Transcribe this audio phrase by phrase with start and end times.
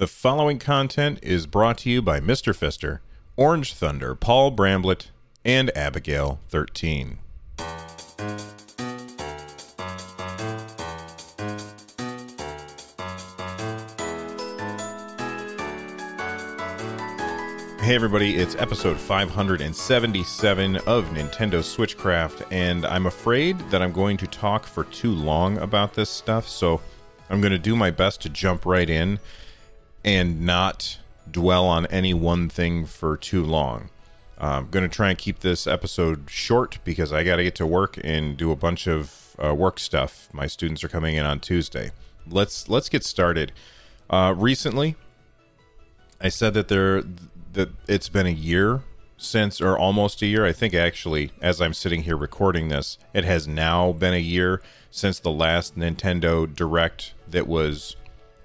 [0.00, 2.56] The following content is brought to you by Mr.
[2.56, 3.00] Fister,
[3.36, 5.08] Orange Thunder, Paul Bramblett,
[5.44, 7.18] and Abigail 13.
[17.82, 24.26] Hey everybody, it's episode 577 of Nintendo Switchcraft, and I'm afraid that I'm going to
[24.26, 26.80] talk for too long about this stuff, so
[27.28, 29.18] I'm going to do my best to jump right in
[30.04, 30.98] and not
[31.30, 33.90] dwell on any one thing for too long.
[34.38, 37.66] I'm going to try and keep this episode short because I got to get to
[37.66, 40.28] work and do a bunch of uh, work stuff.
[40.32, 41.90] My students are coming in on Tuesday.
[42.26, 43.52] Let's let's get started.
[44.08, 44.96] Uh, recently,
[46.20, 47.02] I said that there
[47.52, 48.82] that it's been a year
[49.18, 50.46] since, or almost a year.
[50.46, 54.62] I think actually, as I'm sitting here recording this, it has now been a year
[54.90, 57.96] since the last Nintendo Direct that was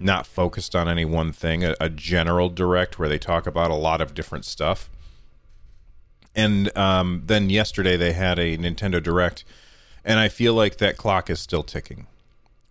[0.06, 3.76] not focused on any one thing, a, a general direct where they talk about a
[3.76, 4.90] lot of different stuff.
[6.36, 9.44] And um, then yesterday they had a Nintendo Direct,
[10.04, 12.08] and I feel like that clock is still ticking.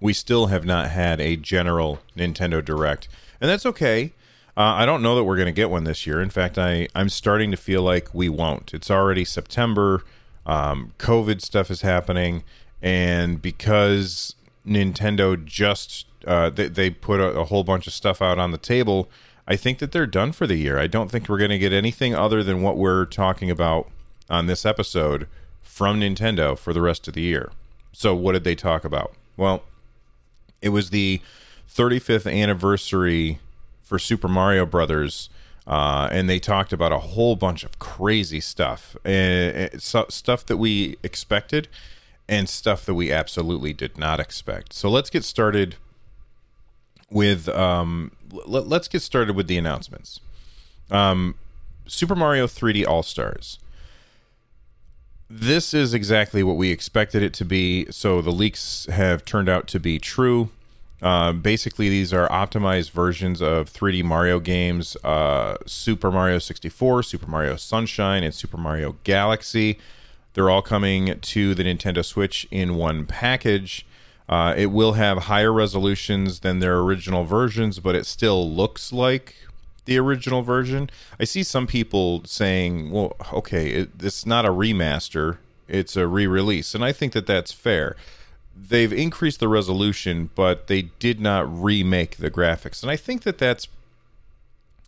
[0.01, 3.09] We still have not had a general Nintendo Direct,
[3.41, 4.13] and that's okay.
[4.57, 6.21] Uh, I don't know that we're going to get one this year.
[6.21, 8.73] In fact, I I'm starting to feel like we won't.
[8.75, 10.05] It's already September.
[10.47, 12.45] Um, COVID stuff is happening,
[12.83, 14.35] and because
[14.67, 18.59] Nintendo just uh, they, they put a, a whole bunch of stuff out on the
[18.59, 19.09] table.
[19.47, 20.79] I think that they're done for the year.
[20.79, 23.91] I don't think we're going to get anything other than what we're talking about
[24.31, 25.27] on this episode
[25.63, 27.51] from Nintendo for the rest of the year.
[27.93, 29.13] So, what did they talk about?
[29.37, 29.63] Well,
[30.63, 31.21] it was the
[31.71, 33.39] 35th anniversary
[33.83, 35.29] for Super Mario Brothers,
[35.67, 40.97] uh, and they talked about a whole bunch of crazy stuff, uh, stuff that we
[41.03, 41.69] expected,
[42.29, 44.73] and stuff that we absolutely did not expect.
[44.73, 45.77] So let's get started
[47.15, 50.21] with um, l- let's get started with the announcements.
[50.91, 51.37] Um,
[51.87, 53.59] Super Mario 3D All Stars.
[55.31, 57.87] This is exactly what we expected it to be.
[57.91, 60.51] So the leaks have turned out to be true.
[61.01, 67.27] Uh, basically, these are optimized versions of 3D Mario games uh, Super Mario 64, Super
[67.27, 69.79] Mario Sunshine, and Super Mario Galaxy.
[70.35, 73.87] They're all coming to the Nintendo Switch in one package.
[74.29, 79.37] Uh, it will have higher resolutions than their original versions, but it still looks like
[79.85, 80.89] the original version.
[81.21, 86.27] I see some people saying, well, okay, it, it's not a remaster, it's a re
[86.27, 86.75] release.
[86.75, 87.97] And I think that that's fair.
[88.57, 92.83] They've increased the resolution, but they did not remake the graphics.
[92.83, 93.69] And I think that that's.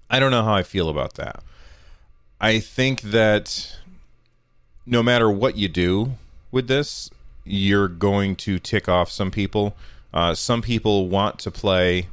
[0.09, 1.43] I don't know how I feel about that.
[2.41, 3.77] I think that
[4.87, 6.13] no matter what you do
[6.53, 7.11] with this,
[7.47, 9.77] you're going to tick off some people.
[10.13, 12.09] Uh, some people want to play,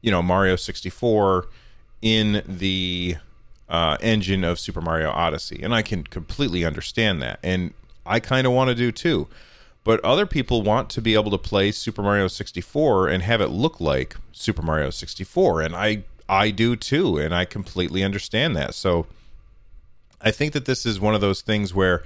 [0.00, 1.46] you know, Mario 64
[2.02, 3.16] in the
[3.68, 7.72] uh, engine of Super Mario Odyssey, and I can completely understand that, and
[8.04, 9.28] I kind of want to do too.
[9.84, 13.48] But other people want to be able to play Super Mario 64 and have it
[13.48, 18.74] look like Super Mario 64, and I I do too, and I completely understand that.
[18.74, 19.06] So
[20.20, 22.02] I think that this is one of those things where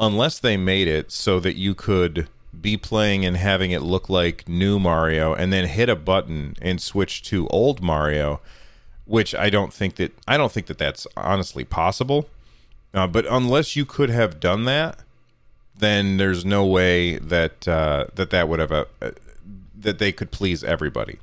[0.00, 2.26] unless they made it so that you could
[2.58, 6.80] be playing and having it look like new Mario and then hit a button and
[6.80, 8.40] switch to old Mario,
[9.04, 12.28] which I don't think that I don't think that that's honestly possible.
[12.92, 14.98] Uh, but unless you could have done that,
[15.78, 19.10] then there's no way that uh, that that would have a, uh,
[19.78, 21.18] that they could please everybody.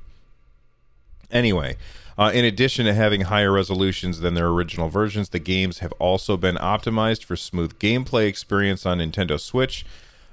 [1.30, 1.76] Anyway,
[2.18, 6.36] uh, in addition to having higher resolutions than their original versions, the games have also
[6.36, 9.86] been optimized for smooth gameplay experience on Nintendo Switch.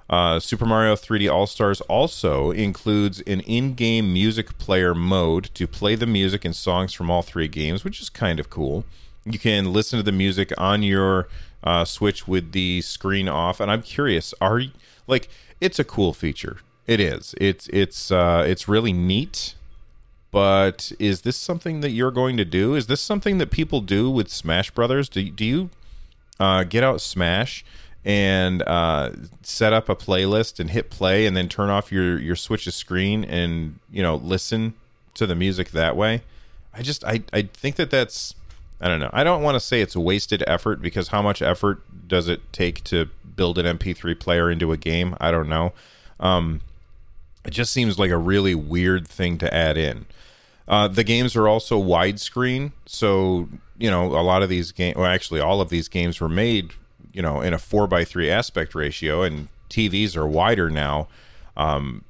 [0.08, 5.66] Uh, Super Mario 3D All Stars also includes an in game music player mode to
[5.66, 8.84] play the music and songs from all three games, which is kind of cool.
[9.24, 11.28] You can listen to the music on your
[11.62, 13.60] uh, Switch with the screen off.
[13.60, 14.62] And I'm curious, are
[15.06, 15.28] like
[15.60, 16.58] it's a cool feature.
[16.86, 17.34] It is.
[17.40, 19.54] It's it's uh, it's really neat
[20.34, 22.74] but is this something that you're going to do?
[22.74, 25.08] Is this something that people do with Smash Brothers?
[25.08, 25.70] Do, do you
[26.40, 27.64] uh, get out Smash
[28.04, 32.34] and uh, set up a playlist and hit play and then turn off your, your
[32.34, 34.74] Switch's screen and, you know, listen
[35.14, 36.22] to the music that way?
[36.72, 38.34] I just, I, I think that that's,
[38.80, 39.10] I don't know.
[39.12, 42.82] I don't want to say it's wasted effort because how much effort does it take
[42.84, 45.16] to build an MP3 player into a game?
[45.20, 45.74] I don't know.
[46.18, 46.60] Um,
[47.44, 50.06] it just seems like a really weird thing to add in.
[50.66, 53.48] Uh, the games are also widescreen, so
[53.78, 54.96] you know a lot of these games.
[54.96, 56.72] Well, actually, all of these games were made,
[57.12, 61.08] you know, in a four by three aspect ratio, and TVs are wider now.
[61.56, 62.04] Um,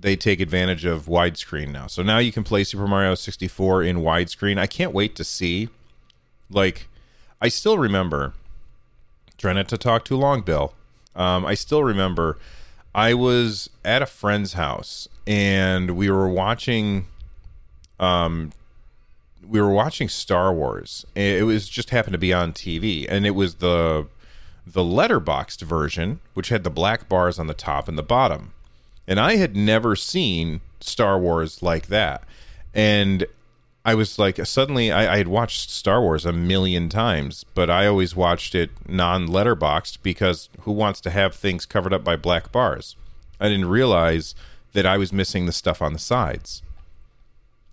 [0.00, 1.86] they take advantage of widescreen now.
[1.86, 4.58] So now you can play Super Mario 64 in widescreen.
[4.58, 5.68] I can't wait to see.
[6.50, 6.86] Like,
[7.40, 8.32] I still remember.
[9.38, 10.72] Try not to talk too long, Bill.
[11.16, 12.38] Um, I still remember.
[12.94, 17.06] I was at a friend's house and we were watching.
[18.00, 18.52] Um,
[19.46, 21.06] we were watching Star Wars.
[21.14, 24.06] It was just happened to be on TV, and it was the
[24.66, 28.52] the letterboxed version, which had the black bars on the top and the bottom.
[29.06, 32.24] And I had never seen Star Wars like that.
[32.74, 33.26] And
[33.88, 37.86] I was like, suddenly, I, I had watched Star Wars a million times, but I
[37.86, 42.52] always watched it non letterboxed because who wants to have things covered up by black
[42.52, 42.96] bars?
[43.40, 44.34] I didn't realize
[44.74, 46.62] that I was missing the stuff on the sides.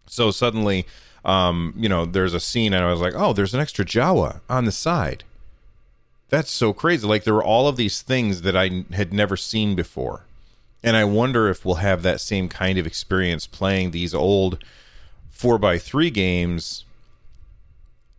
[0.05, 0.85] So suddenly,
[1.25, 4.39] um, you know, there's a scene and I was like, oh, there's an extra Jawa
[4.49, 5.25] on the side.
[6.29, 7.05] That's so crazy.
[7.05, 10.23] Like there were all of these things that I had never seen before.
[10.81, 14.63] And I wonder if we'll have that same kind of experience playing these old
[15.37, 16.85] 4x3 games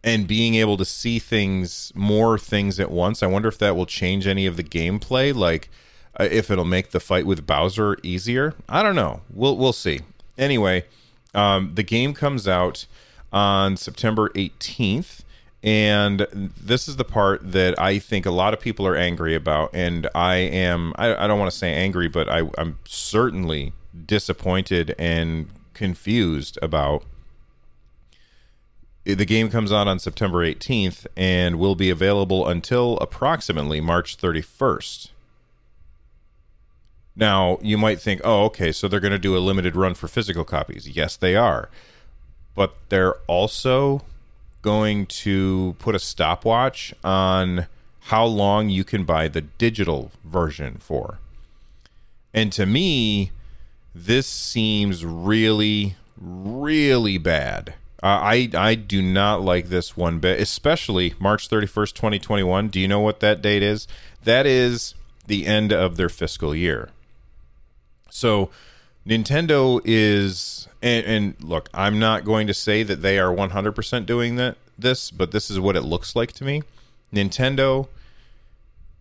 [0.04, 3.22] and being able to see things, more things at once.
[3.22, 5.34] I wonder if that will change any of the gameplay.
[5.34, 5.68] Like,
[6.18, 8.54] uh, if it'll make the fight with Bowser easier.
[8.68, 9.22] I don't know.
[9.30, 10.00] We'll we'll see.
[10.38, 10.84] Anyway,
[11.34, 12.86] um, the game comes out
[13.32, 15.20] on September 18th,
[15.62, 19.70] and this is the part that I think a lot of people are angry about,
[19.74, 20.94] and I am.
[20.96, 23.72] I, I don't want to say angry, but I, I'm certainly
[24.06, 27.04] disappointed and confused about.
[29.04, 35.10] The game comes out on September 18th and will be available until approximately March 31st.
[37.14, 40.08] Now, you might think, oh, okay, so they're going to do a limited run for
[40.08, 40.88] physical copies.
[40.88, 41.70] Yes, they are.
[42.54, 44.02] But they're also
[44.62, 47.66] going to put a stopwatch on
[48.00, 51.18] how long you can buy the digital version for.
[52.34, 53.30] And to me,
[53.96, 57.70] this seems really, really bad.
[58.02, 62.68] Uh, I I do not like this one bit, especially March 31st, 2021.
[62.68, 63.88] Do you know what that date is?
[64.22, 64.94] That is
[65.26, 66.90] the end of their fiscal year.
[68.10, 68.50] So
[69.06, 74.36] Nintendo is and, and, look, I'm not going to say that they are 100% doing
[74.36, 76.62] that this, but this is what it looks like to me.
[77.12, 77.88] Nintendo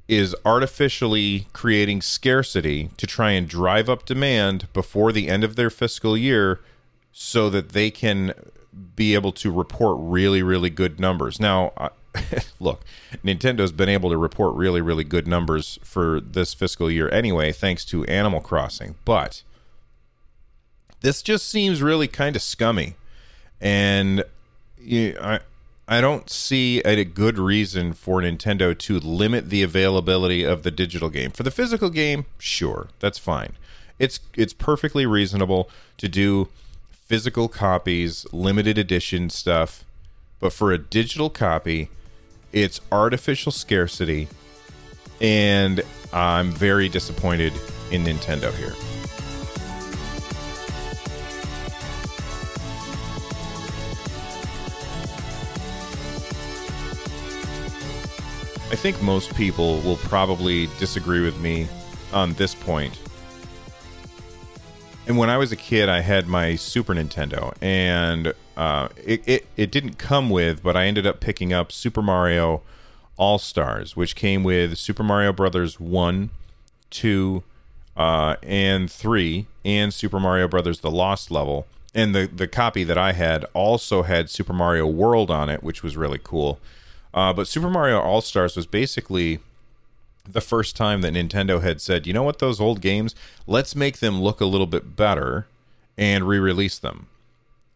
[0.07, 5.69] is artificially creating scarcity to try and drive up demand before the end of their
[5.69, 6.59] fiscal year
[7.11, 8.33] so that they can
[8.95, 11.39] be able to report really really good numbers.
[11.39, 11.71] Now,
[12.59, 12.83] look,
[13.23, 17.85] Nintendo's been able to report really, really good numbers for this fiscal year anyway, thanks
[17.85, 18.95] to Animal Crossing.
[19.05, 19.43] But
[21.01, 22.95] this just seems really kind of scummy,
[23.59, 24.23] and
[24.77, 25.39] you, I.
[25.87, 31.09] I don't see a good reason for Nintendo to limit the availability of the digital
[31.09, 31.29] game.
[31.31, 33.53] For the physical game, sure, that's fine.
[33.99, 36.49] It's it's perfectly reasonable to do
[36.91, 39.85] physical copies, limited edition stuff,
[40.39, 41.89] but for a digital copy,
[42.51, 44.27] it's artificial scarcity,
[45.21, 47.53] and I'm very disappointed
[47.91, 48.94] in Nintendo here.
[58.75, 61.65] I think most people will probably disagree with me
[62.11, 62.99] on this point.
[65.07, 69.47] And when I was a kid, I had my Super Nintendo, and uh, it, it,
[69.55, 72.63] it didn't come with, but I ended up picking up Super Mario
[73.15, 76.29] All Stars, which came with Super Mario Brothers 1,
[76.89, 77.43] 2,
[77.95, 81.65] uh, and 3, and Super Mario Brothers The Lost Level.
[81.93, 85.81] And the, the copy that I had also had Super Mario World on it, which
[85.81, 86.59] was really cool.
[87.15, 89.39] Uh, but Super Mario All Stars was basically
[90.27, 93.15] the first time that Nintendo had said, you know what, those old games,
[93.47, 95.47] let's make them look a little bit better
[95.97, 97.07] and re release them.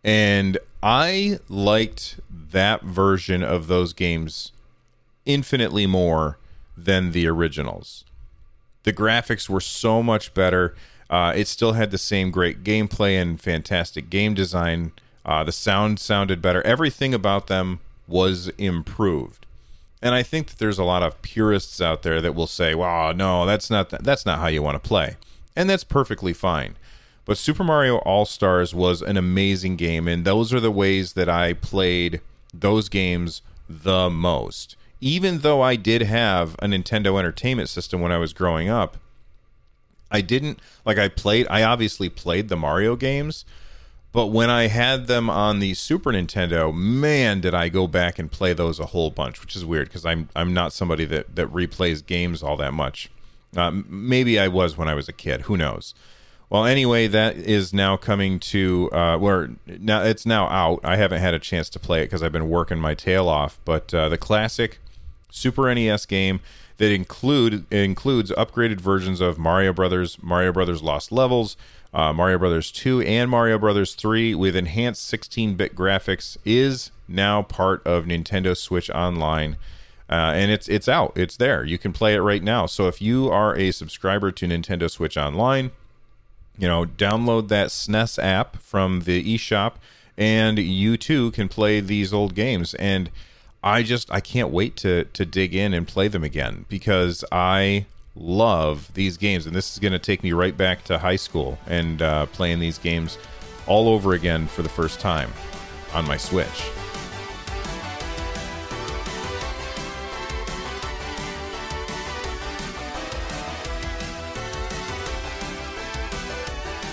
[0.03, 4.51] And I liked that version of those games
[5.25, 6.37] infinitely more
[6.77, 8.03] than the originals.
[8.83, 10.75] The graphics were so much better.
[11.09, 14.91] Uh, it still had the same great gameplay and fantastic game design.
[15.25, 16.61] Uh, the sound sounded better.
[16.63, 19.45] Everything about them was improved.
[20.01, 23.13] And I think that there's a lot of purists out there that will say, "Well,
[23.13, 25.17] no, that's not th- that's not how you want to play,"
[25.55, 26.75] and that's perfectly fine.
[27.25, 31.29] But Super Mario All Stars was an amazing game, and those are the ways that
[31.29, 32.21] I played
[32.53, 34.75] those games the most.
[35.01, 38.97] Even though I did have a Nintendo Entertainment System when I was growing up,
[40.11, 43.45] I didn't like I played I obviously played the Mario games,
[44.11, 48.31] but when I had them on the Super Nintendo, man, did I go back and
[48.31, 51.47] play those a whole bunch, which is weird because I'm I'm not somebody that that
[51.49, 53.09] replays games all that much.
[53.55, 55.41] Uh, maybe I was when I was a kid.
[55.41, 55.93] Who knows?
[56.49, 60.79] Well, anyway, that is now coming to uh, where now it's now out.
[60.83, 63.59] I haven't had a chance to play it because I've been working my tail off.
[63.65, 64.79] But uh, the classic
[65.29, 66.39] Super NES game
[66.77, 71.55] that include includes upgraded versions of Mario Brothers, Mario Brothers Lost Levels,
[71.93, 77.85] uh, Mario Brothers 2, and Mario Brothers 3 with enhanced 16-bit graphics is now part
[77.85, 79.57] of Nintendo Switch Online.
[80.09, 81.13] Uh, and it's it's out.
[81.15, 81.63] It's there.
[81.63, 82.65] You can play it right now.
[82.65, 85.69] So if you are a subscriber to Nintendo Switch Online,
[86.57, 89.73] you know, download that SNES app from the eShop,
[90.17, 92.73] and you too can play these old games.
[92.73, 93.11] And
[93.63, 97.85] I just I can't wait to to dig in and play them again because I
[98.15, 101.57] love these games, and this is going to take me right back to high school
[101.67, 103.17] and uh, playing these games
[103.67, 105.31] all over again for the first time
[105.93, 106.69] on my Switch.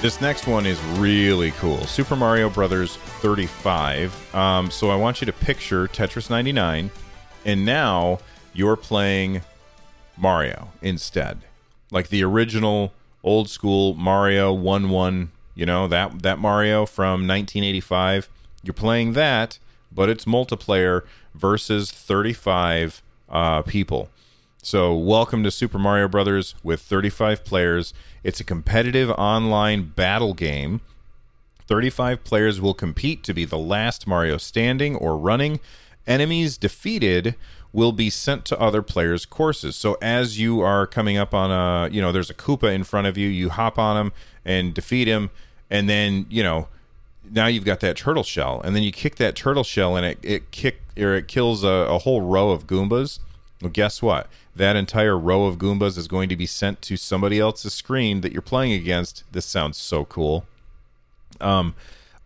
[0.02, 1.78] This next one is really cool.
[1.86, 4.34] Super Mario Brothers 35.
[4.34, 6.90] Um, so I want you to picture Tetris 99,
[7.44, 8.18] and now
[8.52, 9.40] you're playing
[10.16, 11.38] Mario instead,
[11.90, 12.92] like the original
[13.22, 15.30] old school Mario 1 1.
[15.54, 18.28] You know that that Mario from 1985.
[18.62, 19.58] You're playing that,
[19.92, 21.02] but it's multiplayer
[21.34, 24.08] versus 35 uh, people.
[24.62, 27.94] So, welcome to Super Mario Brothers with 35 players.
[28.24, 30.80] It's a competitive online battle game.
[31.68, 35.60] 35 players will compete to be the last Mario standing or running.
[36.06, 37.36] Enemies defeated
[37.76, 39.76] will be sent to other players' courses.
[39.76, 43.06] So as you are coming up on a, you know, there's a Koopa in front
[43.06, 44.12] of you, you hop on him
[44.44, 45.30] and defeat him,
[45.70, 46.68] and then, you know,
[47.30, 50.18] now you've got that turtle shell, and then you kick that turtle shell, and it
[50.22, 53.18] it kick or it kills a, a whole row of Goombas.
[53.60, 54.28] Well, guess what?
[54.56, 58.32] that entire row of Goombas is going to be sent to somebody else's screen that
[58.32, 59.22] you're playing against.
[59.30, 60.46] This sounds so cool.
[61.40, 61.74] Um,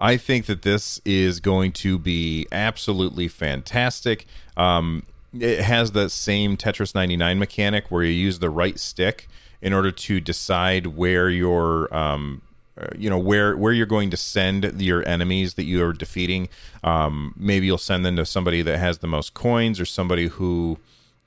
[0.01, 4.27] I think that this is going to be absolutely fantastic.
[4.57, 5.03] Um,
[5.39, 9.29] it has the same Tetris 99 mechanic where you use the right stick
[9.63, 12.43] in order to decide where your um,
[12.81, 16.49] uh, you know where where you're going to send your enemies that you are defeating.
[16.83, 20.79] Um, maybe you'll send them to somebody that has the most coins or somebody who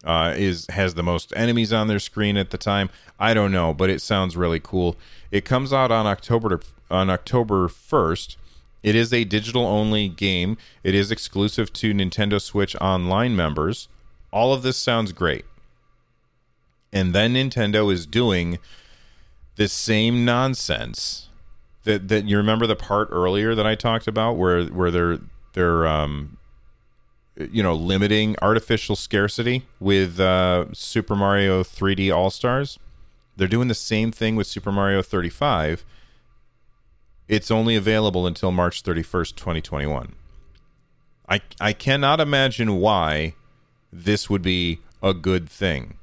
[0.03, 2.89] uh, is has the most enemies on their screen at the time.
[3.19, 4.95] I don't know, but it sounds really cool.
[5.31, 8.37] It comes out on October to, on October first.
[8.83, 10.57] It is a digital only game.
[10.83, 13.87] It is exclusive to Nintendo Switch Online members.
[14.31, 15.45] All of this sounds great.
[16.91, 18.59] And then Nintendo is doing
[19.55, 21.29] the same nonsense
[21.83, 25.19] that that you remember the part earlier that I talked about where where they're
[25.53, 26.37] they're um
[27.37, 32.79] you know limiting artificial scarcity with uh, Super Mario 3D All Stars.
[33.35, 35.83] They're doing the same thing with Super Mario 35.
[37.33, 40.13] It's only available until March 31st, 2021.
[41.27, 43.33] I I cannot imagine why
[43.91, 45.97] this would be a good thing.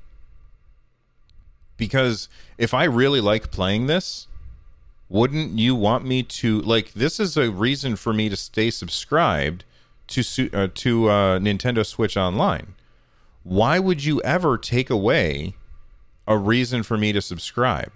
[1.76, 4.26] Because if I really like playing this,
[5.08, 9.62] wouldn't you want me to like this is a reason for me to stay subscribed
[10.08, 12.74] to uh, to uh, Nintendo Switch Online.
[13.44, 15.54] Why would you ever take away
[16.26, 17.92] a reason for me to subscribe?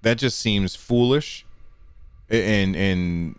[0.00, 1.44] That just seems foolish,
[2.42, 3.38] and and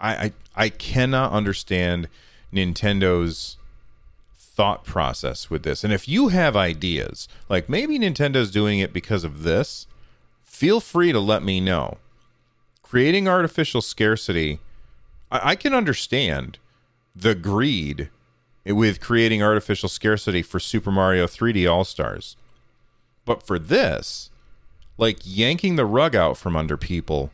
[0.00, 2.08] I I, I cannot understand
[2.52, 3.56] Nintendo's
[4.36, 5.84] thought process with this.
[5.84, 9.86] And if you have ideas, like maybe Nintendo's doing it because of this,
[10.42, 11.98] feel free to let me know.
[12.82, 14.60] Creating artificial scarcity,
[15.30, 16.58] I, I can understand
[17.14, 18.08] the greed
[18.64, 22.36] with creating artificial scarcity for Super Mario 3D All Stars.
[23.26, 24.30] But for this,
[24.96, 27.30] like yanking the rug out from under people,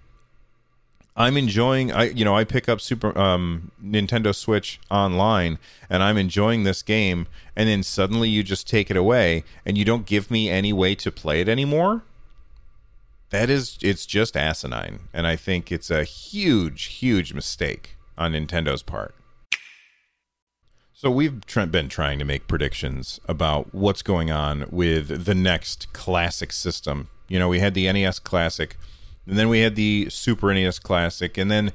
[1.17, 5.59] I'm enjoying I you know, I pick up Super um Nintendo Switch online
[5.91, 9.85] and I'm enjoying this game and then suddenly you just take it away and you
[9.85, 12.03] don't give me any way to play it anymore.
[13.31, 18.83] That is it's just asinine and I think it's a huge huge mistake on Nintendo's
[18.83, 19.15] part.
[21.03, 21.41] So we've
[21.73, 27.09] been trying to make predictions about what's going on with the next classic system.
[27.27, 28.77] You know, we had the NES Classic,
[29.27, 31.73] and then we had the Super NES Classic, and then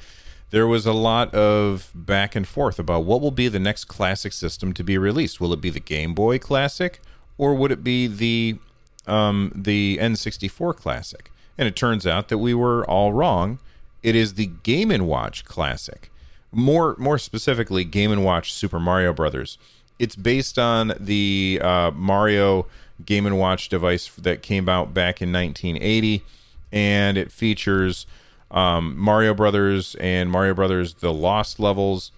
[0.49, 4.33] there was a lot of back and forth about what will be the next classic
[4.33, 5.41] system to be released.
[5.41, 7.01] Will it be the Game Boy Classic,
[7.37, 8.57] or would it be the
[9.05, 11.31] um, the N64 Classic?
[11.57, 13.59] And it turns out that we were all wrong.
[14.03, 16.11] It is the Game and Watch Classic
[16.51, 19.57] more more specifically Game and Watch Super Mario Brothers.
[19.99, 22.67] It's based on the uh, Mario
[23.05, 26.23] Game and Watch device that came out back in 1980.
[26.71, 28.05] And it features
[28.51, 32.11] um, Mario Brothers and Mario Brothers: The Lost Levels,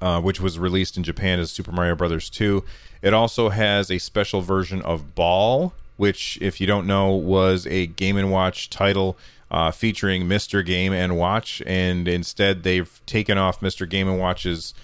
[0.00, 2.64] uh, which was released in Japan as Super Mario Brothers 2.
[3.02, 7.86] It also has a special version of Ball, which, if you don't know, was a
[7.86, 9.16] Game and Watch title
[9.50, 10.64] uh, featuring Mr.
[10.64, 13.88] Game and Watch, and instead they've taken off Mr.
[13.88, 14.74] Game and Watch's.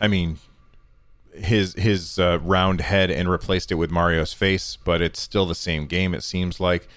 [0.00, 0.38] I mean,
[1.34, 5.54] his his uh, round head and replaced it with Mario's face, but it's still the
[5.54, 6.14] same game.
[6.14, 6.88] It seems like.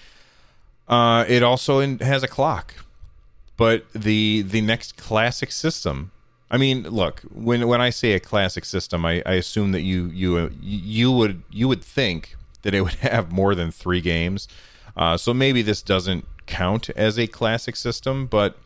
[0.88, 2.74] Uh, it also in, has a clock,
[3.56, 6.10] but the the next classic system.
[6.50, 10.06] I mean, look when when I say a classic system, I, I assume that you
[10.06, 14.48] you you would you would think that it would have more than three games.
[14.96, 18.58] Uh, so maybe this doesn't count as a classic system, but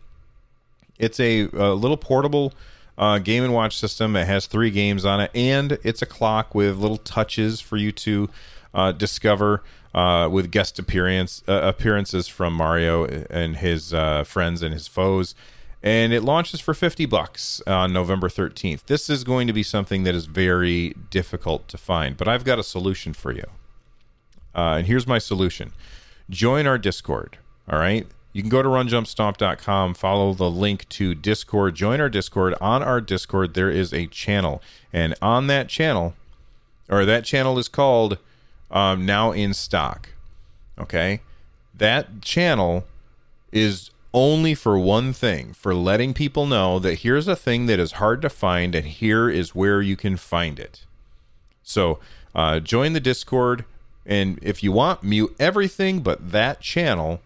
[0.99, 2.53] it's a, a little portable
[2.99, 4.17] uh, game and watch system.
[4.17, 7.93] It has three games on it, and it's a clock with little touches for you
[7.93, 8.29] to
[8.75, 9.63] uh, discover
[9.99, 15.35] uh, with guest appearance uh, appearances from Mario and his uh, friends and his foes.
[15.83, 18.85] And it launches for 50 bucks on November 13th.
[18.87, 22.61] This is going to be something that is very difficult to find, but I've got
[22.61, 23.45] a solution for you.
[24.55, 25.73] Uh, and here's my solution
[26.31, 27.39] join our Discord.
[27.69, 28.07] All right.
[28.33, 32.55] You can go to runjumpstomp.com, follow the link to Discord, join our Discord.
[32.61, 34.63] On our Discord, there is a channel.
[34.93, 36.15] And on that channel,
[36.89, 38.19] or that channel is called
[38.71, 40.11] um, Now in Stock.
[40.79, 41.21] Okay.
[41.75, 42.85] That channel
[43.53, 47.93] is only for one thing for letting people know that here's a thing that is
[47.93, 50.85] hard to find and here is where you can find it.
[51.63, 51.99] So
[52.35, 53.65] uh, join the Discord.
[54.07, 57.21] And if you want, mute everything but that channel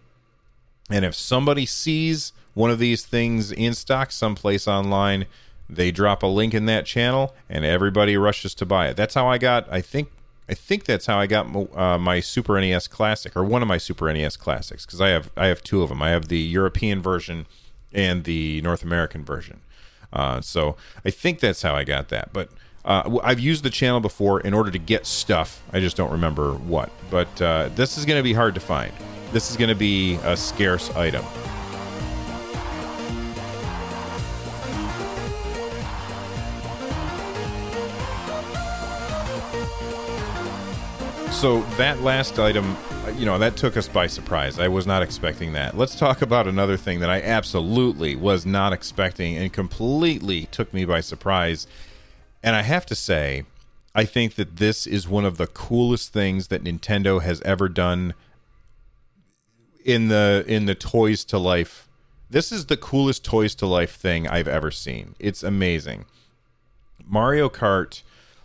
[0.89, 5.25] and if somebody sees one of these things in stock someplace online,
[5.69, 8.97] they drop a link in that channel and everybody rushes to buy it.
[8.97, 10.09] That's how I got, I think,
[10.49, 13.77] I think that's how I got uh, my Super NES Classic or one of my
[13.77, 16.01] Super NES Classics because I have I have two of them.
[16.01, 17.45] I have the European version
[17.93, 19.61] and the North American version.
[20.11, 22.33] Uh, so I think that's how I got that.
[22.33, 22.49] But
[22.85, 25.63] uh, I've used the channel before in order to get stuff.
[25.71, 26.91] I just don't remember what.
[27.09, 28.91] But uh, this is going to be hard to find
[29.33, 31.25] this is going to be a scarce item.
[41.43, 44.59] So that last item, uh, you know, that took us by surprise.
[44.59, 45.75] I was not expecting that.
[45.75, 50.85] Let's talk about another thing that I absolutely was not expecting and completely took me
[50.85, 51.67] by surprise.
[52.41, 53.43] And I have to say,
[53.93, 58.13] I think that this is one of the coolest things that Nintendo has ever done
[59.83, 61.89] in the in the toys to life
[62.29, 66.05] this is the coolest toys to life thing i've ever seen it's amazing
[67.05, 68.01] mario kart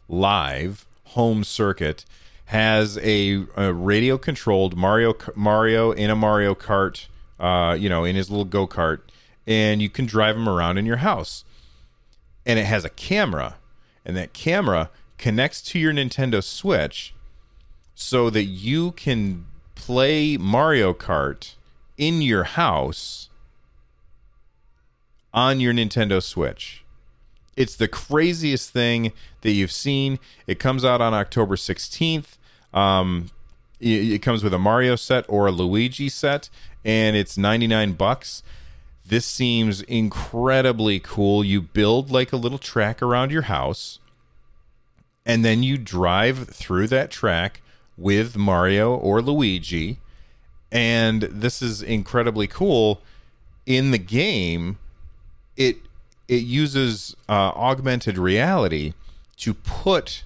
[0.09, 2.05] live home circuit
[2.49, 7.07] has a, a radio controlled mario mario in a mario kart
[7.41, 9.01] uh, you know in his little go-kart
[9.47, 11.45] and you can drive him around in your house
[12.45, 13.57] and it has a camera
[14.05, 17.15] and that camera connects to your nintendo switch
[18.01, 21.57] so that you can play Mario Kart
[21.97, 23.29] in your house
[25.35, 26.85] on your Nintendo Switch.
[27.57, 30.21] It's the craziest thing that you've seen.
[30.47, 32.38] It comes out on October 16th.
[32.73, 33.31] Um,
[33.81, 36.49] it, comes with a Mario set or a Luigi set,
[36.85, 38.43] and it's 99 bucks.
[39.07, 41.45] This seems incredibly cool.
[41.45, 44.01] You build like a little track around your house,
[45.25, 47.63] and then you drive through that track
[47.97, 49.99] with Mario or Luigi.
[50.71, 53.01] And this is incredibly cool.
[53.65, 54.79] In the game,
[55.57, 55.79] it
[56.27, 58.93] it uses uh, augmented reality
[59.39, 60.25] to put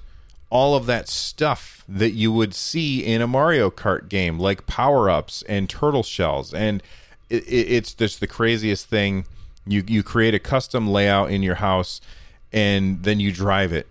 [0.52, 5.08] all of that stuff that you would see in a Mario Kart game, like power
[5.08, 6.82] ups and turtle shells, and
[7.30, 9.24] it, it's just the craziest thing.
[9.66, 12.02] You you create a custom layout in your house,
[12.52, 13.86] and then you drive it,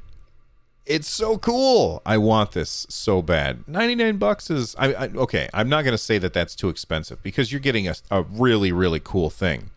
[0.86, 2.04] it's so cool.
[2.06, 3.68] I want this so bad.
[3.68, 7.24] 99 bucks is I, I okay, I'm not going to say that that's too expensive
[7.24, 9.72] because you're getting a, a really really cool thing.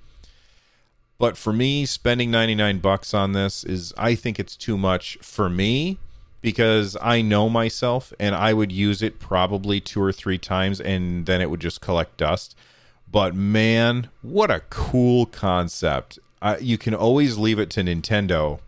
[1.18, 5.49] But for me spending 99 bucks on this is I think it's too much for
[5.49, 5.99] me
[6.45, 11.25] because I know myself and I would use it probably two or three times and
[11.25, 12.55] then it would just collect dust.
[13.11, 16.19] But man, what a cool concept.
[16.43, 18.61] Uh, you can always leave it to Nintendo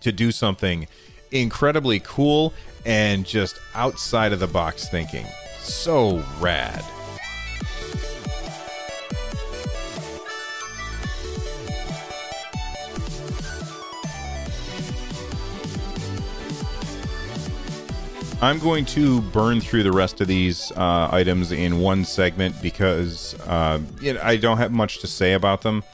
[0.00, 0.88] to do something
[1.30, 2.54] incredibly cool
[2.86, 5.26] and just outside of the box thinking.
[5.58, 6.82] So rad.
[18.42, 23.38] I'm going to burn through the rest of these uh, items in one segment because
[23.40, 23.78] uh,
[24.22, 25.84] I don't have much to say about them.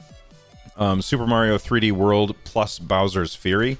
[0.76, 3.78] Um, Super Mario 3D World plus Bowser's Fury.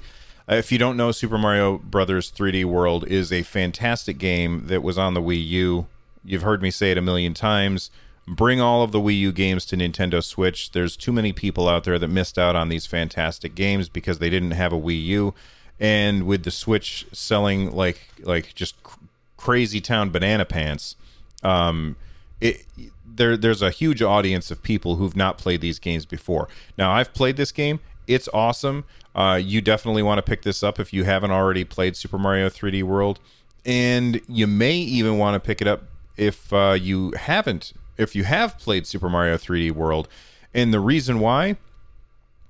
[0.51, 4.83] Uh, if you don't know, Super Mario Brothers 3D World is a fantastic game that
[4.83, 5.87] was on the Wii U.
[6.25, 7.89] You've heard me say it a million times.
[8.27, 10.71] Bring all of the Wii U games to Nintendo Switch.
[10.71, 14.29] There's too many people out there that missed out on these fantastic games because they
[14.29, 15.33] didn't have a Wii U
[15.79, 18.99] and with the Switch selling like like just cr-
[19.37, 20.95] crazy town banana pants,
[21.43, 21.95] um,
[22.41, 22.65] it
[23.05, 26.47] there there's a huge audience of people who've not played these games before.
[26.77, 28.85] Now I've played this game; it's awesome.
[29.15, 32.49] Uh, you definitely want to pick this up if you haven't already played Super Mario
[32.49, 33.19] 3D World,
[33.65, 35.83] and you may even want to pick it up
[36.15, 40.07] if uh, you haven't if you have played Super Mario 3D World.
[40.53, 41.57] And the reason why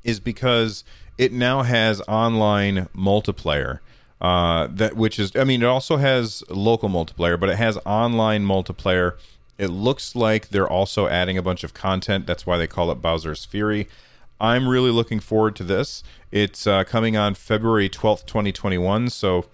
[0.04, 0.84] is because
[1.18, 3.80] it now has online multiplayer.
[4.20, 8.46] Uh, that which is, I mean, it also has local multiplayer, but it has online
[8.46, 9.14] multiplayer.
[9.58, 12.26] It looks like they're also adding a bunch of content.
[12.26, 13.88] That's why they call it Bowser's Fury.
[14.40, 16.04] I'm really looking forward to this.
[16.32, 19.10] It's uh, coming on February 12th, 2021.
[19.10, 19.46] So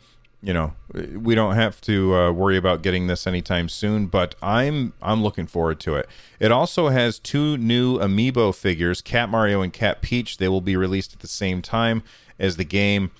[0.44, 4.92] you know we don't have to uh, worry about getting this anytime soon but i'm
[5.02, 6.08] i'm looking forward to it.
[6.40, 10.38] It also has two new amiibo figures cat mario and cat peach.
[10.38, 12.04] They will be released at the same time
[12.38, 13.12] as the game.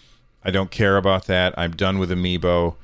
[0.44, 1.54] I don't care about that.
[1.58, 2.76] I'm done with amiibo.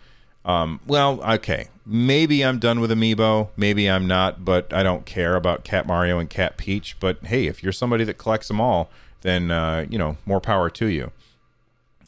[0.45, 1.67] Um, well okay.
[1.85, 3.49] Maybe i'm done with amiibo.
[3.57, 6.95] Maybe i'm not but i don't care about cat mario and cat peach.
[7.01, 8.89] But hey if you're somebody that collects them all
[9.21, 11.11] then uh, you know more power to you.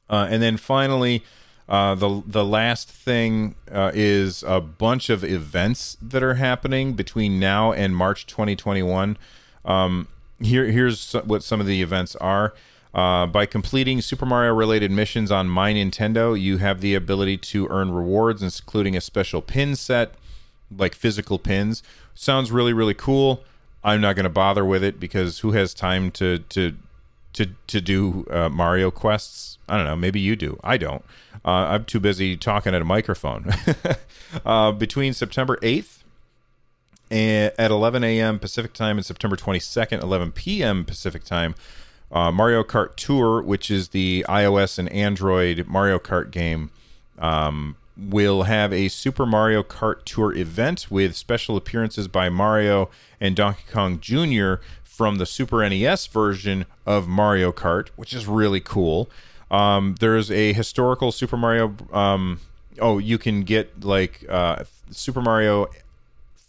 [0.10, 1.24] Uh, and then finally
[1.72, 7.40] uh, the the last thing uh, is a bunch of events that are happening between
[7.40, 9.18] now and March 2021.
[9.64, 10.10] Um,
[10.42, 12.54] here here's what some of the events are.
[12.94, 17.70] Uh, by completing Super Mario related missions on My Nintendo, you have the ability to
[17.70, 20.16] earn rewards, including a special pin set,
[20.78, 21.84] like physical pins.
[22.14, 23.46] Sounds really really cool.
[23.82, 26.76] I'm not going to bother with it because who has time to to
[27.34, 29.58] to to do uh, Mario quests?
[29.68, 29.96] I don't know.
[29.96, 30.60] Maybe you do.
[30.64, 31.04] I don't.
[31.46, 33.52] Uh, I'm too busy talking at a microphone.
[34.46, 36.00] uh, between September 8th
[37.10, 38.40] and at 11 a.m.
[38.40, 40.86] Pacific time and September 22nd, 11 p.m.
[40.86, 41.56] Pacific time,
[42.12, 46.72] uh, Mario Kart Tour, which is the iOS and Android Mario Kart game,
[47.18, 52.90] um, will have a Super Mario Kart Tour event with special appearances by Mario
[53.20, 54.56] and Donkey Kong Jr.
[55.02, 59.10] from the Super NES version of Mario Kart, which is really cool.
[59.50, 61.76] Um, there's a historical Super Mario.
[61.92, 62.40] Um,
[62.80, 65.66] oh, you can get like uh, Super Mario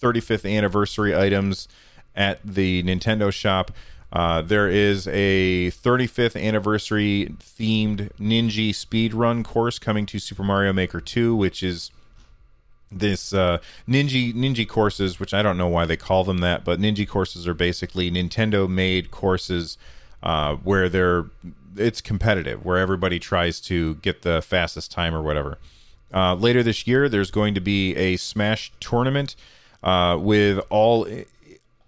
[0.02, 1.66] 35th anniversary items
[2.14, 3.70] at the Nintendo shop.
[4.12, 10.74] Uh, there is a 35th anniversary themed Ninja speed run course coming to Super Mario
[10.74, 11.90] Maker 2, which is
[12.98, 16.80] this uh, Ninja Ninja courses, which I don't know why they call them that, but
[16.80, 19.78] Ninja courses are basically Nintendo made courses
[20.22, 21.26] uh, where they're
[21.76, 25.58] it's competitive where everybody tries to get the fastest time or whatever.
[26.12, 29.34] Uh, later this year, there's going to be a Smash tournament
[29.82, 31.06] uh, with all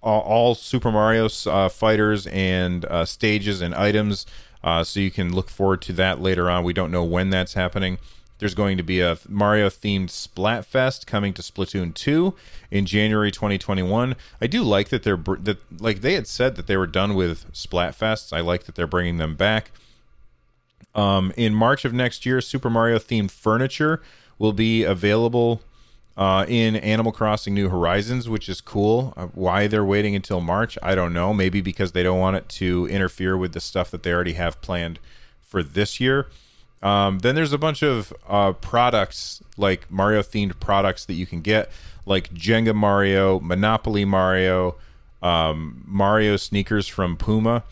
[0.03, 4.27] all Super Mario uh, fighters and uh, stages and items.
[4.83, 6.65] So you can look forward to that later on.
[6.65, 7.99] We don't know when that's happening.
[8.39, 12.35] There's going to be a Mario themed Splatfest coming to Splatoon 2
[12.71, 14.17] in January 2021.
[14.41, 17.51] I do like that they're that like they had said that they were done with
[17.53, 18.33] Splatfests.
[18.33, 19.71] I like that they're bringing them back.
[20.95, 24.03] Um, in March of next year, Super Mario themed furniture
[24.39, 25.63] will be available
[26.17, 29.13] uh, in Animal Crossing New Horizons, which is cool.
[29.17, 31.35] Uh, why they're waiting until March, I don't know.
[31.35, 34.61] Maybe because they don't want it to interfere with the stuff that they already have
[34.61, 34.99] planned
[35.41, 36.29] for this year.
[36.85, 41.41] Um, then there's a bunch of uh, products like Mario themed products that you can
[41.41, 41.71] get,
[42.05, 44.77] like Jenga Mario, Monopoly Mario,
[45.23, 47.65] um, Mario sneakers from Puma.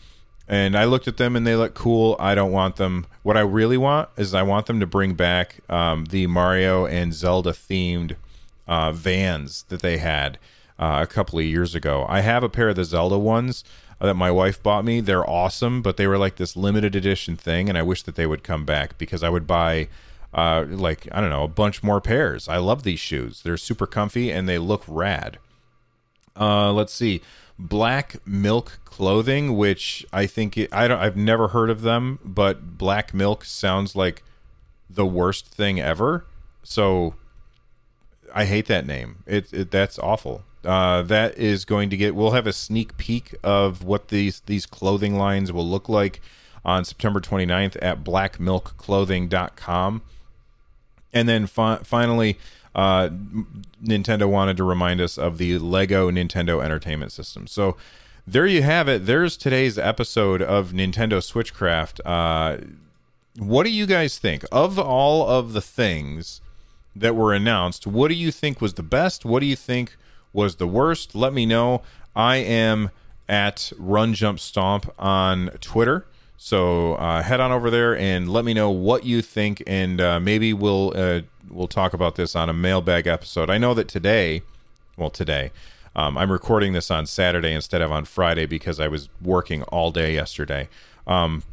[0.47, 2.17] And I looked at them and they look cool.
[2.19, 3.05] I don't want them.
[3.21, 7.13] What I really want is I want them to bring back um, the Mario and
[7.13, 8.15] Zelda themed
[8.67, 10.39] uh, vans that they had
[10.79, 12.05] uh, a couple of years ago.
[12.09, 13.63] I have a pair of the Zelda ones
[14.03, 14.99] that my wife bought me.
[14.99, 18.27] They're awesome, but they were like this limited edition thing, and I wish that they
[18.27, 19.87] would come back because I would buy
[20.33, 22.49] uh, like I don't know a bunch more pairs.
[22.49, 23.41] I love these shoes.
[23.41, 25.37] They're super comfy and they look rad.
[26.37, 27.21] Uh, let's see,
[27.57, 30.99] Black Milk Clothing, which I think it, I don't.
[30.99, 34.23] I've never heard of them, but Black Milk sounds like
[34.89, 36.25] the worst thing ever.
[36.61, 37.15] So
[38.35, 39.23] I hate that name.
[39.25, 40.43] It, it that's awful.
[40.65, 42.15] Uh, that is going to get.
[42.15, 46.21] We'll have a sneak peek of what these these clothing lines will look like
[46.65, 50.01] on September 29th at blackmilkclothing.com.
[51.11, 52.39] And then fi- finally,
[52.73, 53.09] uh,
[53.83, 57.47] Nintendo wanted to remind us of the Lego Nintendo Entertainment System.
[57.47, 57.75] So
[58.25, 59.05] there you have it.
[59.05, 61.99] There's today's episode of Nintendo Switchcraft.
[62.05, 62.57] Uh,
[63.37, 66.41] what do you guys think of all of the things
[66.95, 67.85] that were announced?
[67.85, 69.25] What do you think was the best?
[69.25, 69.97] What do you think
[70.33, 71.15] was the worst?
[71.15, 71.83] Let me know.
[72.15, 72.89] I am
[73.29, 76.05] at Run Jump Stomp on Twitter.
[76.37, 80.19] So uh, head on over there and let me know what you think, and uh,
[80.19, 83.49] maybe we'll uh, we'll talk about this on a mailbag episode.
[83.49, 84.41] I know that today,
[84.97, 85.51] well, today,
[85.95, 89.91] um, I'm recording this on Saturday instead of on Friday because I was working all
[89.91, 90.67] day yesterday.
[91.07, 91.43] Um,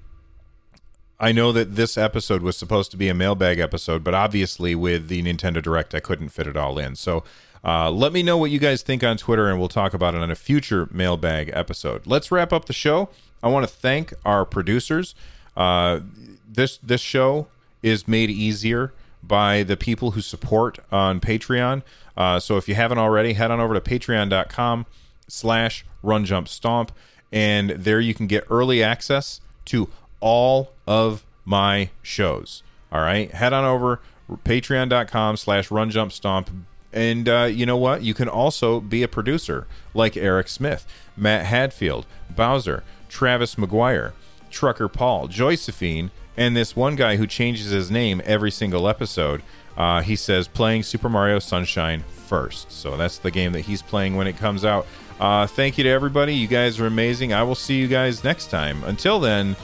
[1.20, 5.08] I know that this episode was supposed to be a mailbag episode, but obviously with
[5.08, 6.96] the Nintendo Direct, I couldn't fit it all in.
[6.96, 7.22] So
[7.64, 10.22] uh, let me know what you guys think on Twitter, and we'll talk about it
[10.22, 12.06] on a future mailbag episode.
[12.06, 13.10] Let's wrap up the show.
[13.42, 15.14] I want to thank our producers.
[15.56, 16.00] Uh,
[16.48, 17.48] this this show
[17.82, 18.92] is made easier
[19.22, 21.82] by the people who support on Patreon.
[22.16, 24.86] Uh, so if you haven't already, head on over to patreon.com
[25.28, 26.92] slash run jump stomp,
[27.30, 29.88] and there you can get early access to
[30.20, 32.62] all of my shows.
[32.90, 34.00] All right, head on over
[34.44, 36.50] patreon.com slash run jump stomp
[36.92, 38.02] and uh, you know what?
[38.02, 44.12] You can also be a producer like Eric Smith, Matt Hadfield, Bowser, Travis McGuire,
[44.50, 49.42] Trucker Paul, Josephine, and this one guy who changes his name every single episode.
[49.76, 52.70] Uh, he says playing Super Mario Sunshine first.
[52.72, 54.86] So that's the game that he's playing when it comes out.
[55.18, 56.34] Uh, thank you to everybody.
[56.34, 57.32] You guys are amazing.
[57.32, 58.82] I will see you guys next time.
[58.84, 59.54] Until then,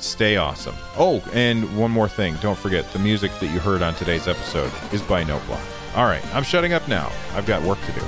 [0.00, 0.74] stay awesome.
[0.96, 2.34] Oh, and one more thing.
[2.42, 5.73] Don't forget the music that you heard on today's episode is by Noteblock.
[5.94, 7.12] All right, I'm shutting up now.
[7.34, 8.00] I've got work to do.